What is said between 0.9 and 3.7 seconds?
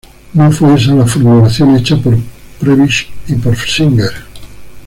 la formulación hecha por Prebisch y por